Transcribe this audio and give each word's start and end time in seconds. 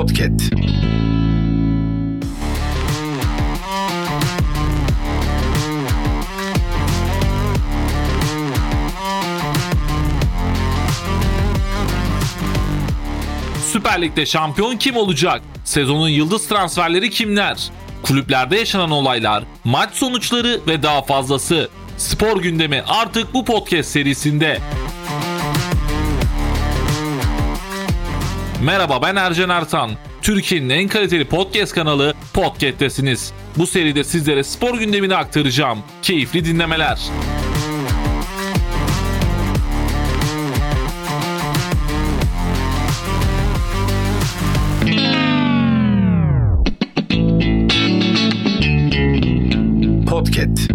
Podcast. 0.00 0.40
Süper 13.72 14.02
Lig'de 14.02 14.26
şampiyon 14.26 14.76
kim 14.76 14.96
olacak? 14.96 15.42
Sezonun 15.64 16.08
yıldız 16.08 16.48
transferleri 16.48 17.10
kimler? 17.10 17.70
Kulüplerde 18.02 18.56
yaşanan 18.56 18.90
olaylar, 18.90 19.44
maç 19.64 19.94
sonuçları 19.94 20.60
ve 20.66 20.82
daha 20.82 21.02
fazlası. 21.02 21.68
Spor 21.96 22.42
gündemi 22.42 22.82
artık 22.88 23.34
bu 23.34 23.44
podcast 23.44 23.90
serisinde. 23.90 24.58
Merhaba 28.64 29.02
ben 29.02 29.16
Ercan 29.16 29.50
Ertan. 29.50 29.90
Türkiye'nin 30.22 30.68
en 30.68 30.88
kaliteli 30.88 31.24
podcast 31.24 31.74
kanalı 31.74 32.14
Podcast'tesiniz. 32.34 33.32
Bu 33.56 33.66
seride 33.66 34.04
sizlere 34.04 34.44
spor 34.44 34.78
gündemini 34.78 35.16
aktaracağım. 35.16 35.78
Keyifli 36.02 36.44
dinlemeler. 36.44 37.00
Podcast 50.06 50.70